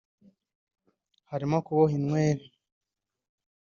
harimo 1.29 1.57
kuboha 1.65 1.93
inwere 1.99 2.43